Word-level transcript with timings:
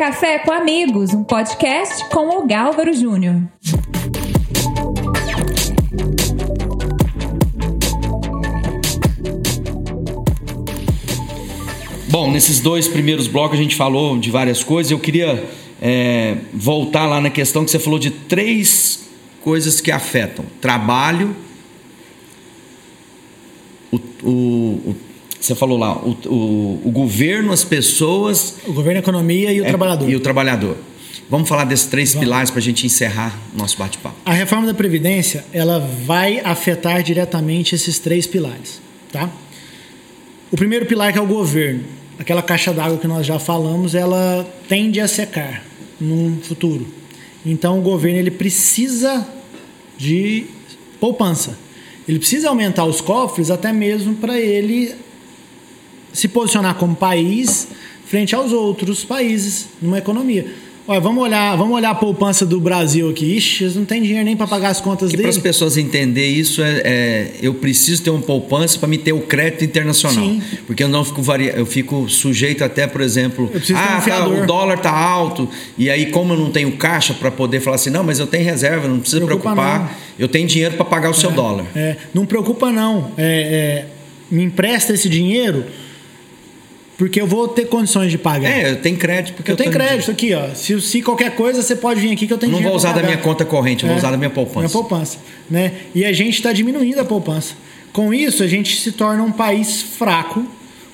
Café 0.00 0.38
com 0.38 0.50
Amigos, 0.50 1.12
um 1.12 1.22
podcast 1.22 2.08
com 2.08 2.38
o 2.38 2.46
Gálvaro 2.46 2.90
Júnior. 2.94 3.42
Bom, 12.08 12.30
nesses 12.30 12.60
dois 12.60 12.88
primeiros 12.88 13.26
blocos 13.26 13.58
a 13.58 13.62
gente 13.62 13.76
falou 13.76 14.16
de 14.16 14.30
várias 14.30 14.64
coisas. 14.64 14.90
Eu 14.90 14.98
queria 14.98 15.46
é, 15.82 16.38
voltar 16.54 17.04
lá 17.04 17.20
na 17.20 17.28
questão 17.28 17.62
que 17.62 17.70
você 17.70 17.78
falou 17.78 17.98
de 17.98 18.10
três 18.10 19.06
coisas 19.42 19.82
que 19.82 19.92
afetam: 19.92 20.46
trabalho, 20.62 21.36
o, 23.92 24.00
o, 24.22 24.30
o 24.30 25.09
você 25.40 25.54
falou 25.54 25.78
lá, 25.78 25.96
o, 25.96 26.10
o, 26.26 26.82
o, 26.84 26.90
governo, 26.90 27.50
as 27.50 27.64
pessoas. 27.64 28.56
O 28.66 28.72
governo, 28.72 28.98
a 28.98 29.00
economia 29.00 29.52
e 29.52 29.60
o 29.60 29.64
é, 29.64 29.68
trabalhador. 29.68 30.10
E 30.10 30.14
o 30.14 30.20
trabalhador. 30.20 30.76
Vamos 31.30 31.48
falar 31.48 31.64
desses 31.64 31.86
três 31.86 32.12
Vamos. 32.12 32.26
pilares 32.26 32.50
para 32.50 32.58
a 32.58 32.62
gente 32.62 32.84
encerrar 32.84 33.38
nosso 33.56 33.78
bate-papo. 33.78 34.16
A 34.26 34.32
reforma 34.32 34.66
da 34.66 34.74
Previdência 34.74 35.44
ela 35.52 35.78
vai 35.78 36.40
afetar 36.40 37.02
diretamente 37.02 37.74
esses 37.74 37.98
três 37.98 38.26
pilares. 38.26 38.82
Tá? 39.10 39.30
O 40.50 40.56
primeiro 40.56 40.84
pilar 40.84 41.12
que 41.12 41.18
é 41.18 41.22
o 41.22 41.26
governo. 41.26 41.84
Aquela 42.18 42.42
caixa 42.42 42.72
d'água 42.74 42.98
que 42.98 43.06
nós 43.06 43.24
já 43.24 43.38
falamos, 43.38 43.94
ela 43.94 44.46
tende 44.68 45.00
a 45.00 45.08
secar 45.08 45.64
no 45.98 46.38
futuro. 46.42 46.86
Então 47.46 47.78
o 47.78 47.82
governo 47.82 48.18
ele 48.18 48.30
precisa 48.30 49.26
de 49.96 50.44
poupança. 50.98 51.56
Ele 52.06 52.18
precisa 52.18 52.48
aumentar 52.48 52.84
os 52.84 53.00
cofres 53.00 53.50
até 53.50 53.72
mesmo 53.72 54.16
para 54.16 54.38
ele 54.38 54.94
se 56.12 56.28
posicionar 56.28 56.74
como 56.74 56.94
país 56.94 57.68
frente 58.06 58.34
aos 58.34 58.52
outros 58.52 59.04
países 59.04 59.68
numa 59.80 59.98
economia. 59.98 60.46
Olha, 60.90 60.98
vamos 60.98 61.22
olhar, 61.22 61.54
vamos 61.56 61.76
olhar 61.76 61.90
a 61.90 61.94
poupança 61.94 62.44
do 62.44 62.58
Brasil 62.58 63.08
aqui. 63.08 63.36
Ixi, 63.36 63.62
eles 63.62 63.76
não 63.76 63.84
tem 63.84 64.02
dinheiro 64.02 64.24
nem 64.24 64.36
para 64.36 64.48
pagar 64.48 64.70
as 64.70 64.80
contas 64.80 65.10
dele. 65.10 65.22
Para 65.22 65.30
as 65.30 65.38
pessoas 65.38 65.76
entenderem 65.76 66.34
isso, 66.34 66.60
é, 66.62 66.80
é, 66.84 67.30
eu 67.40 67.54
preciso 67.54 68.02
ter 68.02 68.10
uma 68.10 68.20
poupança 68.20 68.76
para 68.76 68.88
me 68.88 68.98
ter 68.98 69.12
o 69.12 69.20
crédito 69.20 69.64
internacional. 69.64 70.24
Sim. 70.24 70.42
Porque 70.66 70.82
eu 70.82 70.88
não 70.88 71.04
fico 71.04 71.22
varia, 71.22 71.52
eu 71.52 71.64
fico 71.64 72.08
sujeito 72.08 72.64
até, 72.64 72.88
por 72.88 73.02
exemplo, 73.02 73.48
ah, 73.72 74.02
um 74.04 74.08
tá, 74.08 74.26
o 74.26 74.46
dólar 74.46 74.78
tá 74.80 74.90
alto 74.90 75.48
e 75.78 75.88
aí 75.88 76.06
como 76.06 76.32
eu 76.32 76.38
não 76.38 76.50
tenho 76.50 76.72
caixa 76.72 77.14
para 77.14 77.30
poder 77.30 77.60
falar 77.60 77.76
assim, 77.76 77.90
não, 77.90 78.02
mas 78.02 78.18
eu 78.18 78.26
tenho 78.26 78.44
reserva, 78.44 78.88
não 78.88 78.98
precisa 78.98 79.24
preocupa 79.24 79.52
preocupar. 79.52 79.80
Não. 79.84 79.90
Eu 80.18 80.26
tenho 80.26 80.48
dinheiro 80.48 80.74
para 80.74 80.84
pagar 80.84 81.10
o 81.10 81.14
seu 81.14 81.30
é, 81.30 81.32
dólar. 81.32 81.66
É, 81.76 81.96
não 82.12 82.26
preocupa 82.26 82.72
não. 82.72 83.12
É, 83.16 83.84
é, 83.86 83.86
me 84.28 84.42
empresta 84.42 84.92
esse 84.92 85.08
dinheiro 85.08 85.64
porque 87.00 87.18
eu 87.18 87.26
vou 87.26 87.48
ter 87.48 87.64
condições 87.64 88.10
de 88.10 88.18
pagar. 88.18 88.50
É, 88.50 88.72
eu 88.72 88.76
tenho 88.76 88.94
crédito 88.98 89.34
porque 89.34 89.50
eu, 89.50 89.54
eu 89.54 89.56
tenho 89.56 89.70
crédito 89.70 90.10
aqui, 90.10 90.34
ó. 90.34 90.50
Se, 90.54 90.78
se 90.82 91.00
qualquer 91.00 91.34
coisa 91.34 91.62
você 91.62 91.74
pode 91.74 91.98
vir 91.98 92.12
aqui 92.12 92.26
que 92.26 92.32
eu 92.34 92.36
tenho 92.36 92.52
não 92.52 92.58
dinheiro. 92.58 92.74
Não 92.74 92.78
vou 92.78 92.90
usar 92.90 93.00
da 93.00 93.02
minha 93.02 93.16
conta 93.16 93.42
corrente, 93.42 93.84
eu 93.84 93.88
é, 93.88 93.92
vou 93.92 93.98
usar 93.98 94.10
da 94.10 94.18
minha 94.18 94.28
poupança. 94.28 94.58
Minha 94.58 94.68
poupança, 94.68 95.16
né? 95.50 95.72
E 95.94 96.04
a 96.04 96.12
gente 96.12 96.34
está 96.34 96.52
diminuindo 96.52 97.00
a 97.00 97.04
poupança. 97.06 97.54
Com 97.90 98.12
isso, 98.12 98.42
a 98.42 98.46
gente 98.46 98.78
se 98.78 98.92
torna 98.92 99.22
um 99.22 99.32
país 99.32 99.80
fraco, 99.80 100.44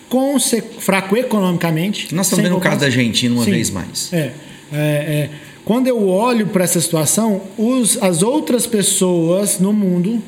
com 0.09 0.39
fraco 0.79 1.17
economicamente. 1.17 2.15
Nós 2.15 2.27
estamos 2.27 2.45
vendo 2.45 2.57
o 2.57 2.61
caso 2.61 2.79
da 2.79 2.87
Argentina 2.87 3.35
uma 3.35 3.45
Sim. 3.45 3.51
vez 3.51 3.71
mais. 3.71 4.13
É, 4.13 4.19
é, 4.19 4.31
é. 4.73 5.31
Quando 5.65 5.89
eu 5.89 6.09
olho 6.09 6.47
para 6.47 6.63
essa 6.63 6.81
situação, 6.81 7.43
os, 7.59 8.01
as 8.01 8.23
outras 8.23 8.65
pessoas 8.65 9.59
no 9.59 9.73
mundo 9.73 10.23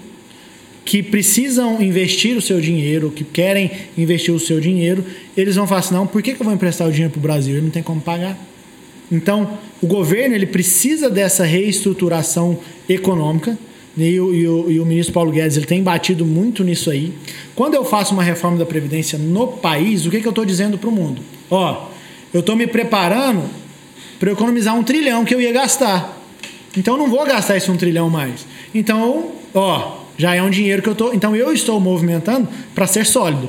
que 0.88 1.02
precisam 1.02 1.82
investir 1.82 2.34
o 2.34 2.40
seu 2.40 2.62
dinheiro, 2.62 3.10
que 3.10 3.22
querem 3.22 3.70
investir 3.94 4.32
o 4.32 4.40
seu 4.40 4.58
dinheiro, 4.58 5.04
eles 5.36 5.54
vão 5.54 5.66
falar 5.66 5.80
assim, 5.80 5.92
não, 5.92 6.06
por 6.06 6.22
que, 6.22 6.32
que 6.32 6.40
eu 6.40 6.44
vou 6.46 6.54
emprestar 6.54 6.88
o 6.88 6.90
dinheiro 6.90 7.12
para 7.12 7.18
o 7.18 7.20
Brasil? 7.20 7.56
Ele 7.56 7.66
não 7.66 7.70
tem 7.70 7.82
como 7.82 8.00
pagar. 8.00 8.38
Então, 9.12 9.58
o 9.82 9.86
governo 9.86 10.34
ele 10.34 10.46
precisa 10.46 11.10
dessa 11.10 11.44
reestruturação 11.44 12.58
econômica, 12.88 13.58
e 13.98 14.18
o, 14.18 14.34
e 14.34 14.48
o, 14.48 14.70
e 14.70 14.80
o 14.80 14.86
ministro 14.86 15.12
Paulo 15.12 15.30
Guedes 15.30 15.58
ele 15.58 15.66
tem 15.66 15.82
batido 15.82 16.24
muito 16.24 16.64
nisso 16.64 16.90
aí. 16.90 17.12
Quando 17.54 17.74
eu 17.74 17.84
faço 17.84 18.14
uma 18.14 18.22
reforma 18.22 18.56
da 18.56 18.64
Previdência 18.64 19.18
no 19.18 19.46
país, 19.46 20.06
o 20.06 20.10
que, 20.10 20.22
que 20.22 20.26
eu 20.26 20.30
estou 20.30 20.46
dizendo 20.46 20.78
para 20.78 20.88
o 20.88 20.92
mundo? 20.92 21.20
Ó, 21.50 21.90
eu 22.32 22.40
estou 22.40 22.56
me 22.56 22.66
preparando 22.66 23.42
para 24.18 24.32
economizar 24.32 24.74
um 24.74 24.82
trilhão 24.82 25.22
que 25.22 25.34
eu 25.34 25.40
ia 25.40 25.52
gastar. 25.52 26.18
Então, 26.74 26.94
eu 26.94 26.98
não 26.98 27.10
vou 27.10 27.26
gastar 27.26 27.58
esse 27.58 27.70
um 27.70 27.76
trilhão 27.76 28.08
mais. 28.08 28.46
Então, 28.74 29.32
ó, 29.52 30.07
já 30.18 30.34
é 30.34 30.42
um 30.42 30.50
dinheiro 30.50 30.82
que 30.82 30.88
eu 30.88 30.92
estou. 30.92 31.14
Então 31.14 31.34
eu 31.34 31.52
estou 31.52 31.80
movimentando 31.80 32.46
para 32.74 32.86
ser 32.86 33.06
sólido. 33.06 33.48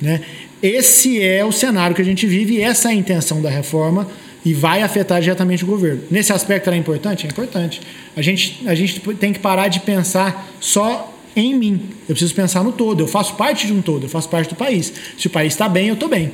Né? 0.00 0.20
Esse 0.62 1.20
é 1.22 1.44
o 1.44 1.50
cenário 1.50 1.96
que 1.96 2.02
a 2.02 2.04
gente 2.04 2.26
vive 2.26 2.60
essa 2.60 2.88
é 2.88 2.92
a 2.92 2.94
intenção 2.94 3.40
da 3.40 3.50
reforma 3.50 4.06
e 4.44 4.54
vai 4.54 4.82
afetar 4.82 5.20
diretamente 5.20 5.64
o 5.64 5.66
governo. 5.66 6.02
Nesse 6.10 6.32
aspecto 6.32 6.68
ela 6.68 6.76
é 6.76 6.78
importante? 6.78 7.26
É 7.26 7.30
importante. 7.30 7.80
A 8.14 8.22
gente, 8.22 8.62
a 8.68 8.74
gente 8.74 9.00
tem 9.14 9.32
que 9.32 9.40
parar 9.40 9.68
de 9.68 9.80
pensar 9.80 10.48
só 10.60 11.12
em 11.34 11.54
mim. 11.54 11.80
Eu 12.08 12.14
preciso 12.14 12.34
pensar 12.34 12.62
no 12.62 12.72
todo. 12.72 13.00
Eu 13.00 13.08
faço 13.08 13.34
parte 13.34 13.66
de 13.66 13.72
um 13.72 13.82
todo, 13.82 14.04
eu 14.04 14.08
faço 14.08 14.28
parte 14.28 14.50
do 14.50 14.54
país. 14.54 14.92
Se 15.18 15.26
o 15.26 15.30
país 15.30 15.54
está 15.54 15.68
bem, 15.68 15.88
eu 15.88 15.94
estou 15.94 16.08
bem. 16.08 16.30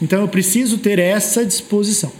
Então 0.00 0.20
eu 0.20 0.28
preciso 0.28 0.78
ter 0.78 0.98
essa 0.98 1.44
disposição. 1.44 2.12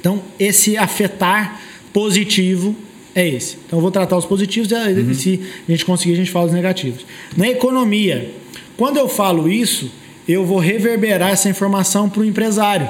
Então, 0.00 0.22
esse 0.38 0.76
afetar 0.76 1.60
positivo 1.92 2.74
é 3.20 3.28
esse. 3.28 3.56
Então 3.66 3.78
eu 3.78 3.82
vou 3.82 3.90
tratar 3.90 4.16
os 4.16 4.24
positivos 4.24 4.70
e 4.70 4.74
uhum. 4.74 5.14
se 5.14 5.40
a 5.66 5.70
gente 5.70 5.84
conseguir, 5.84 6.12
a 6.14 6.16
gente 6.16 6.30
fala 6.30 6.46
os 6.46 6.52
negativos. 6.52 7.04
Na 7.36 7.48
economia, 7.48 8.30
quando 8.76 8.98
eu 8.98 9.08
falo 9.08 9.48
isso, 9.48 9.90
eu 10.28 10.44
vou 10.44 10.58
reverberar 10.58 11.30
essa 11.30 11.48
informação 11.48 12.08
para 12.08 12.20
o 12.20 12.24
empresário. 12.24 12.88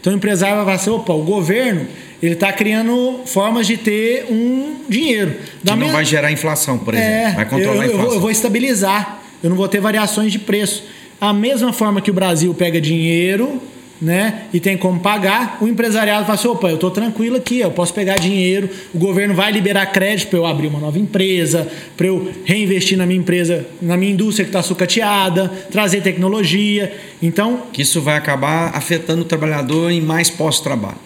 Então 0.00 0.12
o 0.12 0.16
empresário 0.16 0.56
vai 0.56 0.64
falar 0.64 0.76
assim, 0.76 0.90
opa, 0.90 1.12
o 1.12 1.22
governo 1.22 1.86
ele 2.22 2.34
está 2.34 2.52
criando 2.52 3.20
formas 3.24 3.66
de 3.66 3.76
ter 3.76 4.26
um 4.30 4.76
dinheiro. 4.88 5.36
Da 5.62 5.72
que 5.72 5.78
minha... 5.78 5.88
não 5.88 5.96
vai 5.96 6.04
gerar 6.04 6.30
inflação, 6.30 6.78
por 6.78 6.94
exemplo. 6.94 7.10
É, 7.10 7.32
vai 7.32 7.44
controlar 7.48 7.76
eu, 7.76 7.80
a 7.80 7.86
inflação. 7.86 8.14
Eu 8.14 8.20
vou 8.20 8.30
estabilizar. 8.30 9.22
Eu 9.42 9.50
não 9.50 9.56
vou 9.56 9.68
ter 9.68 9.80
variações 9.80 10.30
de 10.30 10.38
preço. 10.38 10.84
A 11.18 11.32
mesma 11.32 11.72
forma 11.72 12.00
que 12.00 12.10
o 12.10 12.14
Brasil 12.14 12.52
pega 12.52 12.80
dinheiro 12.80 13.60
né? 14.00 14.44
E 14.52 14.58
tem 14.58 14.76
como 14.76 14.98
pagar, 15.00 15.58
o 15.60 15.68
empresariado 15.68 16.24
fala 16.24 16.34
assim: 16.34 16.48
opa, 16.48 16.68
eu 16.68 16.76
estou 16.76 16.90
tranquilo 16.90 17.36
aqui, 17.36 17.60
eu 17.60 17.70
posso 17.70 17.92
pegar 17.92 18.16
dinheiro, 18.16 18.68
o 18.94 18.98
governo 18.98 19.34
vai 19.34 19.52
liberar 19.52 19.86
crédito 19.86 20.28
para 20.28 20.38
eu 20.38 20.46
abrir 20.46 20.68
uma 20.68 20.80
nova 20.80 20.98
empresa, 20.98 21.68
para 21.96 22.06
eu 22.06 22.32
reinvestir 22.44 22.96
na 22.96 23.04
minha 23.04 23.20
empresa, 23.20 23.66
na 23.80 23.96
minha 23.96 24.12
indústria 24.12 24.44
que 24.44 24.48
está 24.48 24.62
sucateada, 24.62 25.48
trazer 25.70 26.00
tecnologia. 26.00 26.96
Então. 27.22 27.64
Que 27.72 27.82
isso 27.82 28.00
vai 28.00 28.16
acabar 28.16 28.74
afetando 28.74 29.22
o 29.22 29.24
trabalhador 29.24 29.90
em 29.90 30.00
mais 30.00 30.30
pós-trabalho. 30.30 30.96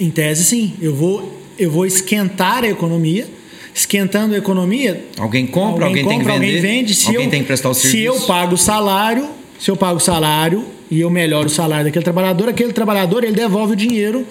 Em 0.00 0.10
tese, 0.10 0.44
sim. 0.44 0.74
Eu 0.80 0.94
vou, 0.94 1.40
eu 1.56 1.70
vou 1.70 1.86
esquentar 1.86 2.64
a 2.64 2.68
economia. 2.68 3.26
Esquentando 3.72 4.36
a 4.36 4.38
economia. 4.38 5.04
Alguém 5.18 5.48
compra, 5.48 5.86
alguém, 5.86 6.04
alguém 6.04 6.18
compra, 6.18 6.32
tem 6.34 6.40
que 6.40 6.46
vender. 6.46 6.56
Alguém 6.58 6.78
vende. 6.78 6.94
Se 6.94 7.08
alguém 7.08 7.24
eu, 7.24 7.30
tem 7.30 7.40
que 7.40 7.46
prestar 7.46 7.70
o 7.70 7.74
serviço. 7.74 7.96
Se 7.96 8.04
eu 8.04 8.20
pago 8.20 8.54
o 8.54 8.58
salário, 8.58 9.28
se 9.64 9.70
eu 9.70 9.78
pago 9.78 9.96
o 9.96 10.00
salário, 10.00 10.62
e 10.90 11.00
eu 11.00 11.08
melhoro 11.08 11.46
o 11.46 11.50
salário 11.50 11.86
daquele 11.86 12.04
trabalhador, 12.04 12.50
aquele 12.50 12.70
trabalhador 12.70 13.24
ele 13.24 13.32
devolve 13.32 13.72
o 13.72 13.76
dinheiro 13.76 14.26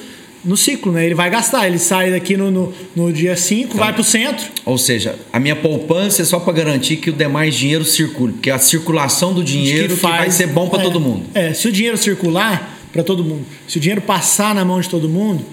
no 0.46 0.56
ciclo, 0.56 0.92
né? 0.92 1.08
Ele 1.08 1.16
vai 1.16 1.28
gastar, 1.28 1.66
ele 1.66 1.80
sai 1.80 2.12
daqui 2.12 2.38
no, 2.38 2.52
no, 2.52 2.72
no 2.96 3.12
dia 3.12 3.36
5, 3.36 3.64
então, 3.64 3.78
vai 3.80 3.92
para 3.92 4.02
o 4.02 4.04
centro. 4.04 4.46
Ou 4.64 4.78
seja, 4.78 5.16
a 5.34 5.40
minha 5.40 5.56
poupança 5.56 6.22
é 6.22 6.26
só 6.26 6.40
para 6.40 6.54
garantir 6.54 6.98
que 6.98 7.10
o 7.10 7.14
demais 7.14 7.56
dinheiro 7.56 7.84
circule, 7.84 8.34
porque 8.34 8.52
a 8.52 8.60
circulação 8.60 9.34
do 9.34 9.44
dinheiro 9.44 9.96
que, 9.96 10.00
faz, 10.00 10.14
que 10.14 10.20
vai 10.20 10.30
ser 10.30 10.48
bom 10.50 10.70
para 10.70 10.82
é, 10.82 10.84
todo 10.84 11.00
mundo. 11.00 11.26
É, 11.34 11.52
se 11.52 11.68
o 11.68 11.72
dinheiro 11.72 11.98
circular 11.98 12.78
para 12.92 13.04
todo 13.04 13.24
mundo, 13.24 13.44
se 13.68 13.78
o 13.78 13.82
dinheiro 13.82 14.04
passar 14.04 14.54
na 14.54 14.64
mão 14.64 14.80
de 14.80 14.88
todo 14.88 15.10
mundo, 15.10 15.44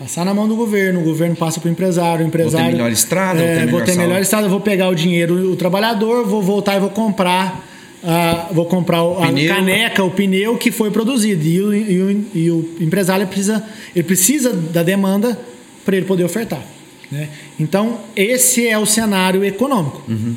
passar 0.00 0.24
na 0.24 0.34
mão 0.34 0.48
do 0.48 0.56
governo, 0.56 0.98
o 0.98 1.04
governo 1.04 1.36
passa 1.36 1.60
para 1.60 1.68
o 1.68 1.70
empresário, 1.70 2.24
o 2.24 2.28
empresário. 2.28 2.58
Vou 2.58 2.72
ter 2.72 2.76
melhor 2.76 2.90
estrada, 2.90 3.40
é, 3.40 3.44
vou 3.44 3.54
ter 3.54 3.60
melhor, 3.60 3.70
vou 3.70 3.86
ter 3.86 3.96
melhor 3.96 4.20
estrada, 4.20 4.48
vou 4.48 4.60
pegar 4.60 4.88
o 4.88 4.96
dinheiro, 4.96 5.52
o 5.52 5.54
trabalhador, 5.54 6.26
vou 6.26 6.42
voltar 6.42 6.74
e 6.74 6.80
vou 6.80 6.90
comprar 6.90 7.67
Uh, 8.02 8.54
vou 8.54 8.64
comprar 8.64 9.00
a 9.00 9.26
pneu. 9.26 9.54
caneca, 9.54 10.04
o 10.04 10.10
pneu 10.10 10.56
que 10.56 10.70
foi 10.70 10.90
produzido. 10.90 11.44
E 11.44 11.60
o, 11.60 11.74
e 11.74 12.00
o, 12.00 12.26
e 12.34 12.50
o 12.50 12.76
empresário 12.80 13.26
precisa, 13.26 13.64
ele 13.94 14.04
precisa 14.04 14.52
da 14.52 14.82
demanda 14.82 15.38
para 15.84 15.96
ele 15.96 16.06
poder 16.06 16.24
ofertar. 16.24 16.62
Né? 17.10 17.28
Então, 17.58 18.00
esse 18.14 18.66
é 18.66 18.78
o 18.78 18.86
cenário 18.86 19.44
econômico. 19.44 20.02
Uhum. 20.08 20.36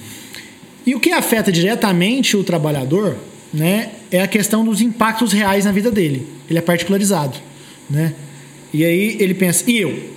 E 0.85 0.95
o 0.95 0.99
que 0.99 1.11
afeta 1.11 1.51
diretamente 1.51 2.35
o 2.35 2.43
trabalhador 2.43 3.15
né, 3.53 3.91
é 4.09 4.21
a 4.21 4.27
questão 4.27 4.65
dos 4.65 4.81
impactos 4.81 5.31
reais 5.31 5.65
na 5.65 5.71
vida 5.71 5.91
dele. 5.91 6.27
Ele 6.49 6.57
é 6.57 6.61
particularizado. 6.61 7.37
Né? 7.89 8.13
E 8.73 8.83
aí 8.83 9.17
ele 9.19 9.33
pensa, 9.33 9.69
e 9.69 9.77
eu? 9.77 10.11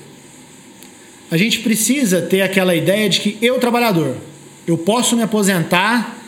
A 1.30 1.36
gente 1.36 1.60
precisa 1.60 2.22
ter 2.22 2.42
aquela 2.42 2.74
ideia 2.74 3.08
de 3.08 3.20
que 3.20 3.36
eu, 3.42 3.58
trabalhador, 3.58 4.16
eu 4.66 4.78
posso 4.78 5.16
me 5.16 5.22
aposentar 5.22 6.23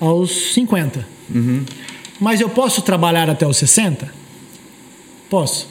aos 0.00 0.54
50. 0.54 1.06
Uhum. 1.34 1.64
Mas 2.20 2.40
eu 2.40 2.48
posso 2.48 2.82
trabalhar 2.82 3.28
até 3.30 3.46
os 3.46 3.56
60? 3.56 4.12
Posso. 5.30 5.68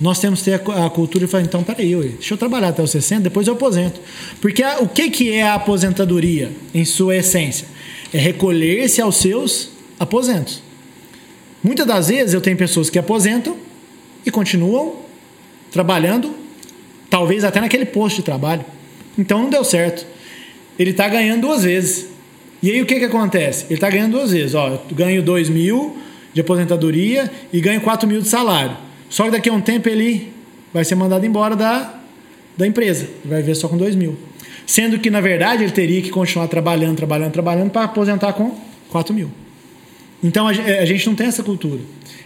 Nós 0.00 0.18
temos 0.18 0.40
que 0.40 0.46
ter 0.46 0.54
a, 0.54 0.90
cultura 0.90 1.24
e 1.24 1.28
falar, 1.28 1.44
então, 1.44 1.62
peraí, 1.62 1.94
deixa 1.94 2.34
eu 2.34 2.38
trabalhar 2.38 2.68
até 2.68 2.82
os 2.82 2.90
60, 2.90 3.22
depois 3.22 3.46
eu 3.46 3.54
aposento. 3.54 4.00
Porque 4.40 4.62
a, 4.62 4.80
o 4.80 4.88
que, 4.88 5.10
que 5.10 5.32
é 5.32 5.42
a 5.42 5.54
aposentadoria, 5.54 6.50
em 6.74 6.84
sua 6.84 7.16
essência? 7.16 7.68
É 8.12 8.18
recolher-se 8.18 9.00
aos 9.00 9.16
seus 9.16 9.70
aposentos. 9.98 10.62
Muitas 11.62 11.86
das 11.86 12.08
vezes 12.08 12.34
eu 12.34 12.40
tenho 12.40 12.56
pessoas 12.56 12.90
que 12.90 12.98
aposentam 12.98 13.56
e 14.26 14.30
continuam 14.30 14.96
trabalhando, 15.70 16.34
talvez 17.08 17.44
até 17.44 17.60
naquele 17.60 17.86
posto 17.86 18.16
de 18.16 18.22
trabalho. 18.22 18.64
Então 19.16 19.42
não 19.42 19.50
deu 19.50 19.64
certo. 19.64 20.04
Ele 20.78 20.90
está 20.90 21.08
ganhando 21.08 21.42
duas 21.42 21.62
vezes. 21.62 22.08
E 22.62 22.70
aí 22.70 22.80
o 22.80 22.86
que, 22.86 22.98
que 22.98 23.04
acontece? 23.04 23.64
Ele 23.66 23.74
está 23.74 23.90
ganhando 23.90 24.12
duas 24.12 24.30
vezes. 24.30 24.54
Ó, 24.54 24.68
eu 24.68 24.80
ganho 24.92 25.22
2 25.22 25.48
mil 25.48 25.98
de 26.32 26.40
aposentadoria 26.40 27.30
e 27.52 27.60
ganho 27.60 27.80
4 27.80 28.08
mil 28.08 28.20
de 28.20 28.28
salário. 28.28 28.76
Só 29.10 29.24
que 29.24 29.32
daqui 29.32 29.48
a 29.48 29.52
um 29.52 29.60
tempo 29.60 29.88
ele 29.88 30.32
vai 30.72 30.84
ser 30.84 30.94
mandado 30.94 31.26
embora 31.26 31.56
da, 31.56 31.94
da 32.56 32.66
empresa. 32.66 33.04
Ele 33.04 33.34
vai 33.34 33.42
ver 33.42 33.54
só 33.54 33.68
com 33.68 33.76
2 33.76 33.96
mil. 33.96 34.16
Sendo 34.64 34.98
que, 34.98 35.10
na 35.10 35.20
verdade, 35.20 35.64
ele 35.64 35.72
teria 35.72 36.00
que 36.00 36.10
continuar 36.10 36.46
trabalhando, 36.46 36.96
trabalhando, 36.96 37.32
trabalhando 37.32 37.70
para 37.70 37.84
aposentar 37.84 38.32
com 38.32 38.56
4 38.90 39.12
mil. 39.12 39.30
Então 40.22 40.46
a, 40.46 40.50
a, 40.50 40.84
gente 40.84 41.04
não 41.06 41.14
tem 41.14 41.26
essa 41.26 41.42
cultura. 41.42 41.80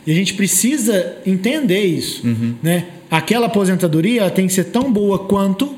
E 0.06 0.12
a 0.12 0.14
gente 0.14 0.34
precisa 0.34 1.16
entender 1.24 1.84
isso. 1.84 2.26
Uhum. 2.26 2.54
Né? 2.62 2.86
Aquela 3.10 3.46
aposentadoria 3.46 4.28
tem 4.30 4.46
que 4.46 4.52
ser 4.52 4.64
tão 4.64 4.92
boa 4.92 5.20
quanto 5.20 5.74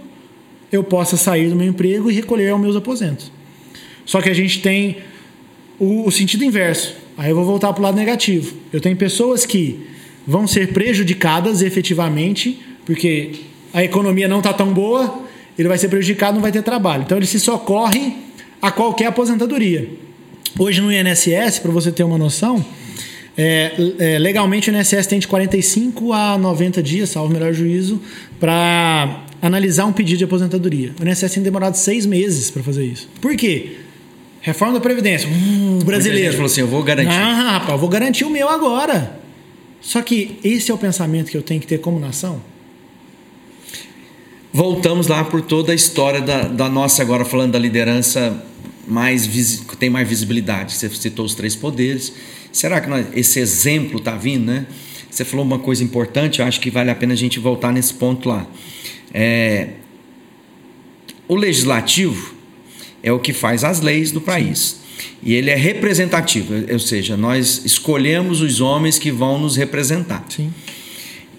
eu 0.70 0.82
possa 0.82 1.16
sair 1.16 1.48
do 1.48 1.56
meu 1.56 1.68
emprego 1.68 2.10
e 2.10 2.14
recolher 2.14 2.52
os 2.52 2.60
meus 2.60 2.76
aposentos. 2.76 3.30
Só 4.08 4.22
que 4.22 4.30
a 4.30 4.34
gente 4.34 4.62
tem 4.62 4.96
o, 5.78 6.08
o 6.08 6.10
sentido 6.10 6.42
inverso. 6.42 6.96
Aí 7.14 7.28
eu 7.28 7.36
vou 7.36 7.44
voltar 7.44 7.74
para 7.74 7.80
o 7.80 7.82
lado 7.82 7.94
negativo. 7.94 8.56
Eu 8.72 8.80
tenho 8.80 8.96
pessoas 8.96 9.44
que 9.44 9.86
vão 10.26 10.46
ser 10.46 10.72
prejudicadas 10.72 11.60
efetivamente, 11.60 12.58
porque 12.86 13.32
a 13.72 13.84
economia 13.84 14.26
não 14.26 14.38
está 14.38 14.50
tão 14.54 14.72
boa, 14.72 15.22
ele 15.58 15.68
vai 15.68 15.76
ser 15.76 15.88
prejudicado, 15.88 16.36
não 16.36 16.40
vai 16.40 16.50
ter 16.50 16.62
trabalho. 16.62 17.02
Então 17.02 17.18
ele 17.18 17.26
se 17.26 17.38
socorre 17.38 18.14
a 18.62 18.70
qualquer 18.70 19.06
aposentadoria. 19.08 19.86
Hoje 20.58 20.80
no 20.80 20.90
INSS, 20.90 21.58
para 21.58 21.70
você 21.70 21.92
ter 21.92 22.02
uma 22.02 22.16
noção, 22.16 22.64
é, 23.36 23.72
é, 23.98 24.18
legalmente 24.18 24.70
o 24.70 24.74
INSS 24.74 25.06
tem 25.06 25.18
de 25.18 25.28
45 25.28 26.14
a 26.14 26.38
90 26.38 26.82
dias, 26.82 27.10
salvo 27.10 27.30
melhor 27.30 27.52
juízo, 27.52 28.00
para 28.40 29.22
analisar 29.42 29.84
um 29.84 29.92
pedido 29.92 30.16
de 30.16 30.24
aposentadoria. 30.24 30.94
O 30.98 31.06
INSS 31.06 31.34
tem 31.34 31.42
demorado 31.42 31.74
seis 31.74 32.06
meses 32.06 32.50
para 32.50 32.62
fazer 32.62 32.86
isso. 32.86 33.06
Por 33.20 33.36
quê? 33.36 33.76
Reforma 34.48 34.74
da 34.74 34.80
Previdência. 34.80 35.28
Uh, 35.28 35.84
brasileiro. 35.84 36.32
Falou 36.32 36.46
assim: 36.46 36.62
eu 36.62 36.66
vou 36.66 36.82
garantir. 36.82 37.10
Ah, 37.10 37.52
rapaz, 37.52 37.72
eu 37.72 37.78
vou 37.78 37.88
garantir 37.88 38.24
o 38.24 38.30
meu 38.30 38.48
agora. 38.48 39.20
Só 39.80 40.02
que 40.02 40.38
esse 40.42 40.70
é 40.70 40.74
o 40.74 40.78
pensamento 40.78 41.30
que 41.30 41.36
eu 41.36 41.42
tenho 41.42 41.60
que 41.60 41.66
ter 41.66 41.78
como 41.78 42.00
nação? 42.00 42.40
Voltamos 44.52 45.06
lá 45.06 45.22
por 45.22 45.42
toda 45.42 45.72
a 45.72 45.74
história 45.74 46.20
da, 46.20 46.42
da 46.42 46.68
nossa, 46.68 47.02
agora 47.02 47.24
falando 47.24 47.52
da 47.52 47.58
liderança 47.58 48.42
mais 48.86 49.28
tem 49.78 49.90
mais 49.90 50.08
visibilidade. 50.08 50.72
Você 50.72 50.88
citou 50.88 51.26
os 51.26 51.34
três 51.34 51.54
poderes. 51.54 52.14
Será 52.50 52.80
que 52.80 52.88
nós, 52.88 53.06
esse 53.14 53.38
exemplo 53.38 53.98
está 53.98 54.16
vindo, 54.16 54.46
né? 54.46 54.66
Você 55.10 55.24
falou 55.24 55.44
uma 55.44 55.58
coisa 55.58 55.84
importante, 55.84 56.40
eu 56.40 56.46
acho 56.46 56.58
que 56.58 56.70
vale 56.70 56.90
a 56.90 56.94
pena 56.94 57.12
a 57.12 57.16
gente 57.16 57.38
voltar 57.38 57.72
nesse 57.72 57.92
ponto 57.92 58.28
lá. 58.28 58.46
É, 59.12 59.68
o 61.28 61.36
legislativo 61.36 62.37
é 63.02 63.12
o 63.12 63.18
que 63.18 63.32
faz 63.32 63.64
as 63.64 63.80
leis 63.80 64.10
do 64.10 64.20
país. 64.20 64.80
E 65.22 65.34
ele 65.34 65.50
é 65.50 65.54
representativo, 65.54 66.54
ou 66.70 66.78
seja, 66.78 67.16
nós 67.16 67.62
escolhemos 67.64 68.40
os 68.40 68.60
homens 68.60 68.98
que 68.98 69.10
vão 69.10 69.38
nos 69.38 69.56
representar. 69.56 70.24
Sim. 70.28 70.52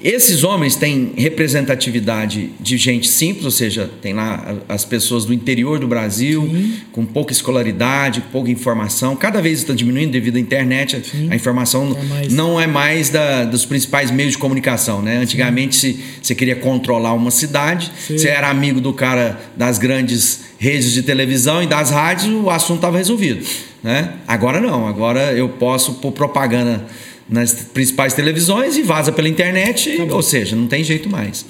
Esses 0.01 0.45
homens 0.45 0.77
têm 0.77 1.11
representatividade 1.17 2.51
de 2.57 2.77
gente 2.77 3.07
simples, 3.09 3.43
ou 3.43 3.51
seja, 3.51 3.89
tem 4.01 4.13
lá 4.13 4.55
as 4.69 4.85
pessoas 4.85 5.25
do 5.25 5.33
interior 5.33 5.77
do 5.77 5.87
Brasil, 5.87 6.47
Sim. 6.49 6.73
com 6.93 7.05
pouca 7.05 7.33
escolaridade, 7.33 8.23
pouca 8.31 8.49
informação. 8.49 9.13
Cada 9.17 9.41
vez 9.41 9.59
está 9.59 9.73
diminuindo 9.73 10.11
devido 10.11 10.37
à 10.37 10.39
internet. 10.39 11.01
Sim. 11.05 11.27
A 11.29 11.35
informação 11.35 11.97
é 11.99 12.05
mais... 12.05 12.33
não 12.33 12.61
é 12.61 12.65
mais 12.65 13.09
da, 13.09 13.43
dos 13.43 13.65
principais 13.65 14.09
meios 14.09 14.31
de 14.31 14.37
comunicação. 14.37 15.01
Né? 15.01 15.17
Antigamente, 15.17 15.75
se 15.75 15.99
você 16.21 16.33
queria 16.33 16.55
controlar 16.55 17.13
uma 17.13 17.31
cidade, 17.31 17.91
Sim. 17.99 18.17
você 18.17 18.29
era 18.29 18.49
amigo 18.49 18.79
do 18.79 18.93
cara 18.93 19.37
das 19.57 19.77
grandes 19.77 20.45
redes 20.57 20.93
de 20.93 21.03
televisão 21.03 21.61
e 21.61 21.67
das 21.67 21.91
rádios, 21.91 22.33
o 22.33 22.49
assunto 22.49 22.77
estava 22.77 22.97
resolvido. 22.97 23.45
Né? 23.83 24.13
Agora 24.25 24.61
não, 24.61 24.87
agora 24.87 25.33
eu 25.33 25.49
posso 25.49 25.95
pôr 25.95 26.11
propaganda 26.13 26.85
nas 27.29 27.53
principais 27.53 28.13
televisões 28.13 28.75
e 28.75 28.81
vaza 28.81 29.11
pela 29.11 29.29
internet, 29.29 29.97
tá 29.97 30.15
ou 30.15 30.23
seja, 30.23 30.55
não 30.55 30.67
tem 30.67 30.83
jeito 30.83 31.09
mais. 31.09 31.45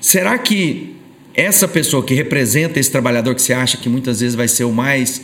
Será 0.00 0.36
que 0.38 0.96
essa 1.34 1.68
pessoa 1.68 2.02
que 2.02 2.14
representa 2.14 2.80
esse 2.80 2.90
trabalhador 2.90 3.34
que 3.34 3.42
você 3.42 3.52
acha 3.52 3.76
que 3.76 3.88
muitas 3.88 4.20
vezes 4.20 4.34
vai 4.34 4.48
ser 4.48 4.64
o 4.64 4.72
mais 4.72 5.22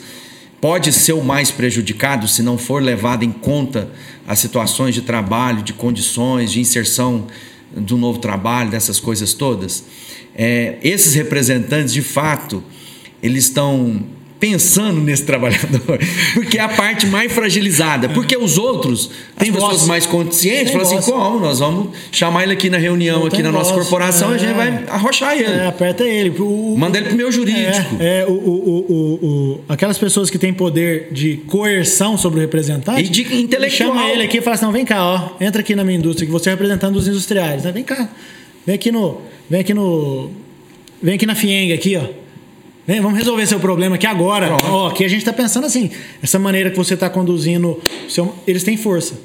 pode 0.61 0.93
ser 0.93 1.13
o 1.13 1.23
mais 1.23 1.51
prejudicado 1.51 2.27
se 2.27 2.43
não 2.43 2.57
for 2.57 2.83
levado 2.83 3.25
em 3.25 3.31
conta 3.31 3.91
as 4.27 4.39
situações 4.39 4.95
de 4.95 5.03
trabalho, 5.03 5.63
de 5.63 5.73
condições, 5.73 6.51
de 6.51 6.61
inserção 6.61 7.27
do 7.77 7.97
novo 7.97 8.19
trabalho, 8.19 8.71
dessas 8.71 8.99
coisas 8.99 9.35
todas? 9.35 9.85
É, 10.35 10.79
esses 10.83 11.15
representantes, 11.15 11.93
de 11.93 12.03
fato, 12.03 12.63
eles 13.23 13.45
estão 13.45 14.03
pensando 14.39 15.01
nesse 15.01 15.25
trabalhador, 15.25 15.99
porque 16.35 16.59
é 16.59 16.61
a 16.61 16.69
parte 16.69 17.07
mais 17.07 17.33
fragilizada. 17.33 18.09
Porque 18.09 18.37
os 18.37 18.59
outros 18.59 19.11
têm 19.39 19.53
pessoas 19.53 19.87
mais 19.87 20.07
conscientes, 20.07 20.73
falam 20.73 20.87
assim: 20.87 21.11
como? 21.11 21.41
Nós 21.41 21.59
vamos 21.59 21.89
chamar 22.13 22.45
ele 22.45 22.53
aqui 22.53 22.69
na 22.69 22.79
reunião, 22.79 23.27
aqui 23.27 23.43
na 23.43 23.51
nossa 23.51 23.73
corporação, 23.73 24.33
é, 24.33 24.35
a 24.35 24.39
gente 24.39 24.55
vai 24.55 24.85
arrochar 24.89 25.37
ele. 25.37 25.45
É, 25.45 25.67
aperta 25.67 26.05
ele. 26.05 26.31
O, 26.39 26.77
Manda 26.77 26.99
ele 26.99 27.09
pro 27.09 27.17
meu 27.17 27.33
jurídico. 27.33 27.97
É, 27.99 28.21
é 28.21 28.27
o, 28.27 28.33
o, 28.33 29.27
o, 29.27 29.61
aquelas 29.69 29.99
pessoas 29.99 30.31
que 30.31 30.39
têm 30.39 30.53
poder 30.53 31.09
de 31.13 31.39
coerção 31.49 32.17
sobre 32.17 32.39
o 32.39 32.43
representante. 32.43 33.03
E 33.03 33.09
de 33.09 33.23
intelectual. 33.37 33.95
Chama 33.95 34.09
ele 34.11 34.23
aqui 34.23 34.39
e 34.39 34.41
fala 34.41 34.55
assim: 34.55 34.65
não, 34.65 34.73
vem 34.73 34.85
cá, 34.85 35.05
ó, 35.05 35.31
entra 35.41 35.61
aqui 35.61 35.75
na 35.75 35.85
minha 35.85 35.99
indústria, 35.99 36.27
que 36.27 36.33
você 36.33 36.51
é 36.51 36.53
representando 36.53 36.97
os 36.97 37.09
industriais. 37.09 37.65
Né? 37.65 37.73
Vem 37.73 37.85
cá, 37.85 38.09
vem 38.67 38.75
aqui 38.75 38.93
no. 38.93 39.21
Vem 39.49 39.61
aqui 39.61 39.75
no. 39.75 40.31
Vem 41.03 41.15
aqui 41.15 41.27
na 41.27 41.35
Fienga, 41.35 41.75
aqui, 41.75 41.97
ó. 41.97 42.26
Vem, 42.87 43.01
vamos 43.01 43.19
resolver 43.19 43.45
seu 43.47 43.59
problema 43.59 43.97
aqui 43.97 44.07
agora. 44.07 44.57
Ó, 44.65 44.89
aqui 44.89 45.05
a 45.05 45.09
gente 45.09 45.19
está 45.19 45.33
pensando 45.33 45.67
assim, 45.67 45.91
essa 46.23 46.39
maneira 46.39 46.71
que 46.71 46.77
você 46.77 46.95
está 46.95 47.11
conduzindo, 47.11 47.81
seu, 48.09 48.33
eles 48.47 48.63
têm 48.63 48.77
força. 48.77 49.19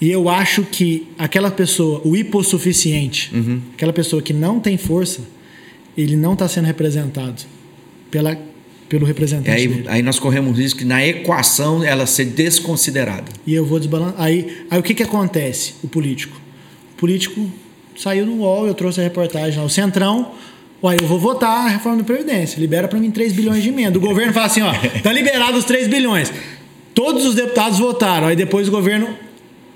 E 0.00 0.10
eu 0.10 0.28
acho 0.28 0.62
que 0.62 1.06
aquela 1.18 1.50
pessoa, 1.50 2.00
o 2.04 2.16
hipossuficiente, 2.16 3.30
uhum. 3.34 3.60
aquela 3.74 3.92
pessoa 3.92 4.22
que 4.22 4.32
não 4.32 4.58
tem 4.60 4.78
força, 4.78 5.20
ele 5.96 6.16
não 6.16 6.32
está 6.32 6.48
sendo 6.48 6.64
representado 6.64 7.42
pela, 8.10 8.36
pelo 8.88 9.04
representante. 9.04 9.50
aí, 9.50 9.68
dele. 9.68 9.84
aí 9.86 10.02
nós 10.02 10.18
corremos 10.18 10.58
risco 10.58 10.78
que 10.80 10.84
na 10.86 11.06
equação 11.06 11.84
ela 11.84 12.06
ser 12.06 12.24
desconsiderada. 12.24 13.30
E 13.46 13.54
eu 13.54 13.64
vou 13.64 13.78
desbalançar. 13.78 14.14
Aí, 14.18 14.64
aí 14.70 14.78
o 14.78 14.82
que, 14.82 14.94
que 14.94 15.02
acontece? 15.02 15.74
O 15.82 15.88
político. 15.88 16.40
O 16.94 16.96
político 16.96 17.46
saiu 17.96 18.24
no 18.24 18.36
UOL, 18.36 18.66
eu 18.66 18.74
trouxe 18.74 19.00
a 19.00 19.04
reportagem 19.04 19.58
lá. 19.58 19.64
O 19.64 19.70
Centrão 19.70 20.32
Uai, 20.84 20.98
eu 21.00 21.06
vou 21.06 21.18
votar 21.18 21.64
a 21.64 21.68
reforma 21.70 21.96
da 21.96 22.04
Previdência. 22.04 22.60
Libera 22.60 22.86
para 22.86 22.98
mim 22.98 23.10
3 23.10 23.32
bilhões 23.32 23.62
de 23.62 23.70
emenda. 23.70 23.96
O 23.96 24.00
governo 24.02 24.34
fala 24.34 24.44
assim, 24.44 24.60
ó, 24.60 24.70
tá 25.02 25.10
liberado 25.14 25.56
os 25.56 25.64
3 25.64 25.88
bilhões. 25.88 26.30
Todos 26.92 27.24
os 27.24 27.34
deputados 27.34 27.78
votaram. 27.78 28.26
Aí 28.26 28.36
depois 28.36 28.68
o 28.68 28.70
governo 28.70 29.08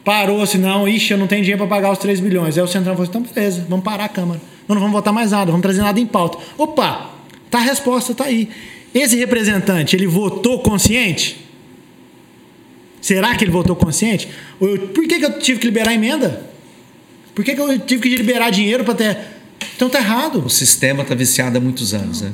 parou 0.04 0.42
assim, 0.42 0.58
não, 0.58 0.86
ixi, 0.86 1.14
eu 1.14 1.16
não 1.16 1.26
tenho 1.26 1.40
dinheiro 1.40 1.66
para 1.66 1.76
pagar 1.76 1.92
os 1.92 1.98
3 1.98 2.20
bilhões. 2.20 2.58
Aí 2.58 2.62
o 2.62 2.66
Centrão 2.66 2.92
falou 2.92 3.08
assim, 3.08 3.18
então 3.18 3.34
beleza, 3.34 3.64
vamos 3.66 3.86
parar 3.86 4.04
a 4.04 4.08
Câmara. 4.10 4.38
Não, 4.68 4.74
não 4.74 4.82
vamos 4.82 4.92
votar 4.96 5.10
mais 5.10 5.30
nada, 5.30 5.46
vamos 5.50 5.62
trazer 5.62 5.80
nada 5.80 5.98
em 5.98 6.04
pauta. 6.04 6.36
Opa, 6.58 7.10
tá 7.50 7.56
a 7.56 7.62
resposta, 7.62 8.12
tá 8.12 8.24
aí. 8.24 8.50
Esse 8.94 9.16
representante, 9.16 9.96
ele 9.96 10.06
votou 10.06 10.58
consciente? 10.58 11.42
Será 13.00 13.34
que 13.34 13.44
ele 13.44 13.50
votou 13.50 13.74
consciente? 13.74 14.28
Por 14.58 15.08
que, 15.08 15.18
que 15.18 15.24
eu 15.24 15.38
tive 15.38 15.58
que 15.58 15.66
liberar 15.68 15.94
emenda? 15.94 16.42
Por 17.34 17.42
que, 17.42 17.54
que 17.54 17.60
eu 17.62 17.78
tive 17.78 18.02
que 18.10 18.14
liberar 18.14 18.50
dinheiro 18.50 18.84
para 18.84 18.92
ter 18.92 19.37
então 19.78 19.88
tá 19.88 20.00
errado. 20.00 20.44
O 20.44 20.50
sistema 20.50 21.04
está 21.04 21.14
viciado 21.14 21.56
há 21.56 21.60
muitos 21.60 21.94
anos. 21.94 22.20
Né? 22.20 22.32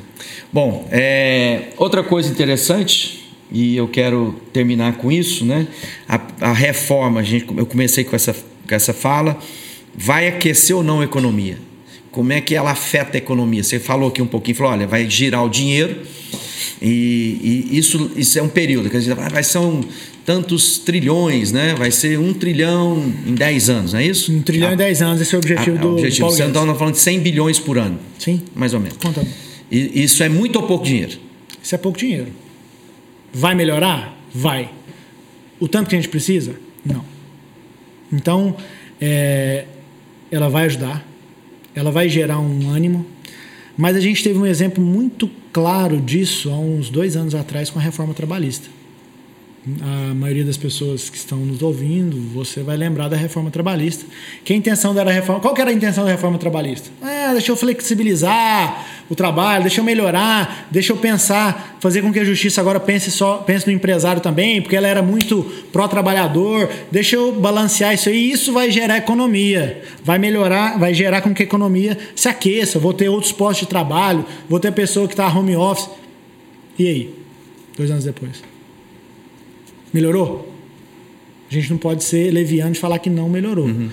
Bom, 0.50 0.88
é, 0.90 1.64
outra 1.76 2.02
coisa 2.02 2.30
interessante, 2.30 3.30
e 3.52 3.76
eu 3.76 3.86
quero 3.86 4.34
terminar 4.50 4.96
com 4.96 5.12
isso, 5.12 5.44
né? 5.44 5.68
A, 6.08 6.18
a 6.40 6.52
reforma, 6.54 7.20
a 7.20 7.22
gente, 7.22 7.46
eu 7.54 7.66
comecei 7.66 8.02
com 8.02 8.16
essa, 8.16 8.32
com 8.32 8.74
essa 8.74 8.94
fala, 8.94 9.38
vai 9.94 10.26
aquecer 10.26 10.74
ou 10.74 10.82
não 10.82 11.02
a 11.02 11.04
economia? 11.04 11.58
Como 12.10 12.32
é 12.32 12.40
que 12.40 12.54
ela 12.54 12.70
afeta 12.70 13.18
a 13.18 13.18
economia? 13.18 13.62
Você 13.62 13.78
falou 13.78 14.08
aqui 14.08 14.22
um 14.22 14.26
pouquinho, 14.26 14.56
falou, 14.56 14.72
olha, 14.72 14.86
vai 14.86 15.10
girar 15.10 15.44
o 15.44 15.50
dinheiro 15.50 16.00
e, 16.80 17.66
e 17.70 17.78
isso, 17.78 18.10
isso 18.16 18.38
é 18.38 18.42
um 18.42 18.48
período, 18.48 18.90
quer 18.90 18.98
dizer, 18.98 19.14
vai 19.14 19.42
ser 19.42 19.58
um, 19.58 19.82
tantos 20.24 20.78
trilhões, 20.78 21.52
né? 21.52 21.74
Vai 21.76 21.90
ser 21.90 22.18
um 22.18 22.32
trilhão 22.32 23.12
em 23.26 23.34
10 23.34 23.70
anos, 23.70 23.92
não 23.92 24.00
é 24.00 24.06
isso? 24.06 24.32
Um 24.32 24.42
trilhão 24.42 24.72
em 24.72 24.76
10 24.76 25.02
anos, 25.02 25.20
esse 25.20 25.34
é 25.34 25.36
o 25.36 25.40
objetivo 25.40 25.76
a, 25.76 25.80
do 25.80 25.92
objetivo. 25.92 26.20
Paulo 26.20 26.36
Você 26.36 26.42
está 26.44 26.74
falando 26.74 26.94
de 26.94 27.00
100 27.00 27.20
bilhões 27.20 27.58
por 27.58 27.78
ano. 27.78 27.98
Sim. 28.18 28.42
Mais 28.54 28.72
ou 28.72 28.80
menos. 28.80 28.96
Conta. 28.96 29.26
E 29.70 30.02
isso 30.02 30.22
é 30.22 30.28
muito 30.28 30.56
ou 30.56 30.62
pouco 30.66 30.84
dinheiro? 30.84 31.12
Isso 31.62 31.74
é 31.74 31.78
pouco 31.78 31.98
dinheiro. 31.98 32.28
Vai 33.32 33.54
melhorar? 33.54 34.16
Vai. 34.32 34.70
O 35.60 35.68
tanto 35.68 35.88
que 35.88 35.96
a 35.96 35.98
gente 35.98 36.08
precisa? 36.08 36.54
Não. 36.84 37.04
Então, 38.12 38.56
é, 39.00 39.64
ela 40.30 40.48
vai 40.48 40.66
ajudar, 40.66 41.06
ela 41.74 41.90
vai 41.90 42.08
gerar 42.08 42.38
um 42.38 42.70
ânimo, 42.70 43.06
mas 43.76 43.96
a 43.96 44.00
gente 44.00 44.22
teve 44.22 44.38
um 44.38 44.46
exemplo 44.46 44.82
muito 44.82 45.30
claro 45.52 46.00
disso 46.00 46.50
há 46.50 46.58
uns 46.58 46.90
dois 46.90 47.16
anos 47.16 47.34
atrás 47.34 47.70
com 47.70 47.78
a 47.78 47.82
reforma 47.82 48.14
trabalhista 48.14 48.68
a 49.80 50.14
maioria 50.14 50.44
das 50.44 50.56
pessoas 50.56 51.08
que 51.08 51.16
estão 51.16 51.38
nos 51.38 51.62
ouvindo, 51.62 52.20
você 52.34 52.62
vai 52.62 52.76
lembrar 52.76 53.08
da 53.08 53.16
reforma 53.16 53.50
trabalhista. 53.50 54.04
Que 54.44 54.52
a 54.52 54.56
intenção 54.56 54.94
da 54.94 55.02
reforma. 55.04 55.40
Qual 55.40 55.56
era 55.56 55.70
a 55.70 55.72
intenção 55.72 56.04
da 56.04 56.10
reforma 56.10 56.36
trabalhista? 56.38 56.90
Ah, 57.02 57.30
deixa 57.32 57.50
eu 57.50 57.56
flexibilizar 57.56 58.93
o 59.08 59.14
trabalho, 59.14 59.62
deixa 59.62 59.80
eu 59.80 59.84
melhorar, 59.84 60.66
deixa 60.70 60.92
eu 60.92 60.96
pensar, 60.96 61.76
fazer 61.80 62.02
com 62.02 62.12
que 62.12 62.18
a 62.18 62.24
justiça 62.24 62.60
agora 62.60 62.80
pense 62.80 63.10
só 63.10 63.38
pense 63.38 63.66
no 63.66 63.72
empresário 63.72 64.20
também, 64.20 64.62
porque 64.62 64.76
ela 64.76 64.88
era 64.88 65.02
muito 65.02 65.42
pró-trabalhador, 65.72 66.70
deixa 66.90 67.16
eu 67.16 67.32
balancear 67.32 67.94
isso 67.94 68.08
aí, 68.08 68.30
isso 68.30 68.52
vai 68.52 68.70
gerar 68.70 68.96
economia, 68.96 69.82
vai 70.02 70.18
melhorar, 70.18 70.78
vai 70.78 70.94
gerar 70.94 71.20
com 71.20 71.34
que 71.34 71.42
a 71.42 71.46
economia 71.46 71.98
se 72.16 72.28
aqueça, 72.28 72.78
vou 72.78 72.94
ter 72.94 73.08
outros 73.08 73.32
postos 73.32 73.66
de 73.66 73.66
trabalho, 73.66 74.24
vou 74.48 74.58
ter 74.58 74.72
pessoa 74.72 75.06
que 75.06 75.12
está 75.12 75.26
home 75.28 75.54
office. 75.56 75.88
E 76.78 76.88
aí? 76.88 77.14
Dois 77.76 77.90
anos 77.90 78.04
depois. 78.04 78.42
Melhorou? 79.92 80.52
A 81.50 81.54
gente 81.54 81.70
não 81.70 81.76
pode 81.76 82.02
ser 82.02 82.32
leviano 82.32 82.72
de 82.72 82.80
falar 82.80 82.98
que 82.98 83.10
não 83.10 83.28
melhorou. 83.28 83.66
Uhum. 83.66 83.90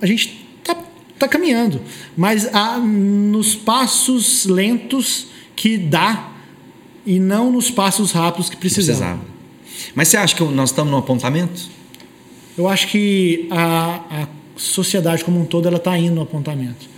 A 0.00 0.06
gente 0.06 0.47
tá, 1.18 1.26
tá 1.26 1.28
caminhando, 1.28 1.80
mas 2.16 2.52
há 2.54 2.78
nos 2.78 3.54
passos 3.54 4.46
lentos 4.46 5.26
que 5.56 5.76
dá 5.76 6.32
e 7.04 7.18
não 7.18 7.50
nos 7.50 7.70
passos 7.70 8.12
rápidos 8.12 8.50
que 8.50 8.56
precisava. 8.56 9.16
precisava. 9.16 9.38
Mas 9.94 10.08
você 10.08 10.16
acha 10.16 10.34
que 10.34 10.44
nós 10.44 10.70
estamos 10.70 10.90
no 10.90 10.98
apontamento? 10.98 11.62
Eu 12.56 12.68
acho 12.68 12.88
que 12.88 13.46
a, 13.50 14.22
a 14.22 14.28
sociedade 14.56 15.24
como 15.24 15.40
um 15.40 15.44
todo 15.44 15.66
ela 15.66 15.76
está 15.76 15.96
indo 15.96 16.14
no 16.14 16.22
apontamento. 16.22 16.88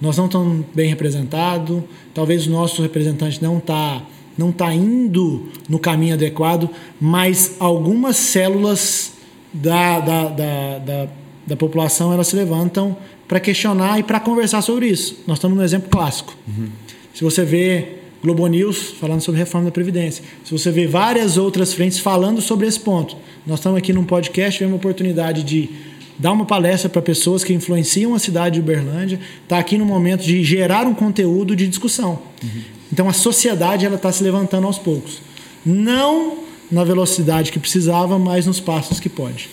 Nós 0.00 0.16
não 0.16 0.26
estamos 0.26 0.66
bem 0.74 0.88
representados, 0.88 1.82
talvez 2.12 2.46
o 2.46 2.50
nosso 2.50 2.82
representante 2.82 3.42
não 3.42 3.58
está 3.58 4.02
não 4.36 4.50
está 4.50 4.72
indo 4.74 5.48
no 5.66 5.78
caminho 5.78 6.12
adequado, 6.12 6.68
mas 7.00 7.56
algumas 7.58 8.16
células 8.16 9.12
da, 9.50 9.98
da, 9.98 10.28
da, 10.28 10.78
da, 10.78 11.08
da 11.46 11.56
população 11.56 12.12
elas 12.12 12.26
se 12.26 12.36
levantam 12.36 12.96
para 13.28 13.38
questionar 13.40 13.98
e 13.98 14.02
para 14.02 14.18
conversar 14.20 14.62
sobre 14.62 14.88
isso. 14.88 15.22
Nós 15.26 15.38
estamos 15.38 15.56
no 15.56 15.62
exemplo 15.62 15.88
clássico. 15.88 16.34
Uhum. 16.46 16.68
Se 17.14 17.22
você 17.22 17.44
vê 17.44 17.88
Globo 18.22 18.46
News 18.46 18.94
falando 19.00 19.20
sobre 19.20 19.38
reforma 19.38 19.66
da 19.66 19.72
Previdência, 19.72 20.24
se 20.44 20.50
você 20.50 20.70
vê 20.70 20.86
várias 20.86 21.36
outras 21.36 21.72
frentes 21.72 21.98
falando 21.98 22.40
sobre 22.40 22.66
esse 22.66 22.80
ponto, 22.80 23.16
nós 23.46 23.58
estamos 23.58 23.78
aqui 23.78 23.92
num 23.92 24.04
podcast, 24.04 24.58
tivemos 24.58 24.74
a 24.74 24.76
oportunidade 24.76 25.42
de 25.42 25.70
dar 26.18 26.32
uma 26.32 26.44
palestra 26.44 26.88
para 26.88 27.02
pessoas 27.02 27.44
que 27.44 27.52
influenciam 27.52 28.14
a 28.14 28.18
cidade 28.18 28.54
de 28.54 28.60
Uberlândia, 28.60 29.20
está 29.42 29.58
aqui 29.58 29.76
no 29.76 29.84
momento 29.84 30.22
de 30.22 30.42
gerar 30.42 30.86
um 30.86 30.94
conteúdo 30.94 31.54
de 31.54 31.66
discussão. 31.66 32.18
Uhum. 32.42 32.62
Então 32.92 33.08
a 33.08 33.12
sociedade 33.12 33.84
ela 33.84 33.96
está 33.96 34.10
se 34.10 34.22
levantando 34.22 34.66
aos 34.66 34.78
poucos, 34.78 35.20
não 35.64 36.38
na 36.70 36.84
velocidade 36.84 37.52
que 37.52 37.58
precisava, 37.58 38.18
mas 38.18 38.46
nos 38.46 38.60
passos 38.60 38.98
que 38.98 39.08
pode. 39.08 39.48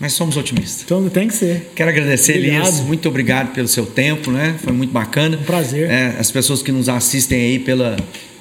Mas 0.00 0.12
somos 0.12 0.36
otimistas. 0.36 0.82
Então 0.84 1.08
tem 1.08 1.26
que 1.26 1.34
ser. 1.34 1.72
Quero 1.74 1.90
agradecer, 1.90 2.36
obrigado. 2.36 2.68
Elias. 2.68 2.80
Muito 2.80 3.08
obrigado 3.08 3.52
pelo 3.52 3.66
seu 3.66 3.84
tempo, 3.84 4.30
né? 4.30 4.56
Foi 4.62 4.72
muito 4.72 4.92
bacana. 4.92 5.36
Um 5.36 5.44
prazer. 5.44 5.90
É, 5.90 6.16
as 6.18 6.30
pessoas 6.30 6.62
que 6.62 6.70
nos 6.70 6.88
assistem 6.88 7.40
aí 7.40 7.58
pela, 7.58 7.96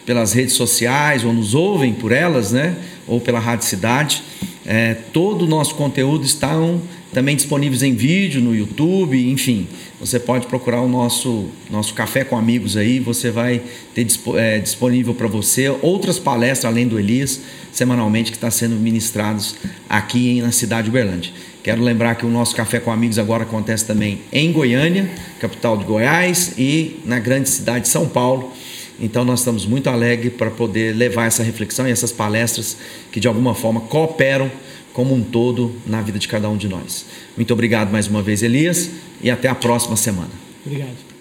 pelas 0.05 0.33
redes 0.33 0.53
sociais 0.53 1.23
ou 1.23 1.33
nos 1.33 1.55
ouvem 1.55 1.93
por 1.93 2.11
elas, 2.11 2.51
né? 2.51 2.75
Ou 3.07 3.19
pela 3.19 3.39
Rádio 3.39 3.65
Cidade. 3.65 4.23
É, 4.65 4.95
todo 5.11 5.43
o 5.43 5.47
nosso 5.47 5.75
conteúdo 5.75 6.25
está 6.25 6.55
um, 6.57 6.79
também 7.13 7.35
disponíveis 7.35 7.83
em 7.83 7.93
vídeo 7.93 8.41
no 8.41 8.55
YouTube, 8.55 9.17
enfim. 9.29 9.67
Você 9.99 10.19
pode 10.19 10.45
procurar 10.47 10.81
o 10.81 10.87
nosso, 10.87 11.47
nosso 11.69 11.93
Café 11.93 12.23
com 12.23 12.37
Amigos 12.37 12.77
aí, 12.77 12.99
você 12.99 13.31
vai 13.31 13.61
ter 13.95 14.05
é, 14.35 14.59
disponível 14.59 15.13
para 15.13 15.27
você 15.27 15.69
outras 15.81 16.19
palestras 16.19 16.65
além 16.65 16.87
do 16.87 16.99
Elias, 16.99 17.41
semanalmente, 17.71 18.31
que 18.31 18.37
está 18.37 18.51
sendo 18.51 18.75
ministrados 18.75 19.55
aqui 19.89 20.41
na 20.41 20.51
cidade 20.51 20.83
de 20.83 20.89
Uberlândia. 20.89 21.31
Quero 21.63 21.81
lembrar 21.81 22.15
que 22.15 22.25
o 22.25 22.29
nosso 22.29 22.55
Café 22.55 22.79
com 22.79 22.91
Amigos 22.91 23.19
agora 23.19 23.43
acontece 23.43 23.85
também 23.85 24.21
em 24.31 24.51
Goiânia, 24.51 25.09
capital 25.39 25.77
de 25.77 25.85
Goiás, 25.85 26.53
e 26.57 26.99
na 27.03 27.19
grande 27.19 27.49
cidade 27.49 27.81
de 27.81 27.89
São 27.89 28.07
Paulo. 28.07 28.53
Então 28.99 29.23
nós 29.23 29.39
estamos 29.39 29.65
muito 29.65 29.89
alegres 29.89 30.33
para 30.33 30.49
poder 30.49 30.95
levar 30.95 31.25
essa 31.25 31.43
reflexão 31.43 31.87
e 31.87 31.91
essas 31.91 32.11
palestras 32.11 32.77
que 33.11 33.19
de 33.19 33.27
alguma 33.27 33.53
forma 33.53 33.81
cooperam 33.81 34.51
como 34.97 35.13
um 35.13 35.21
todo 35.21 35.75
na 35.85 36.01
vida 36.01 36.17
de 36.17 36.27
cada 36.27 36.49
um 36.49 36.57
de 36.57 36.67
nós. 36.67 37.05
Muito 37.35 37.53
obrigado 37.53 37.91
mais 37.91 38.07
uma 38.07 38.23
vez, 38.23 38.41
Elias, 38.41 38.89
e 39.21 39.29
até 39.29 39.47
a 39.47 39.53
próxima 39.53 39.95
semana. 39.95 40.31
Obrigado. 40.65 41.16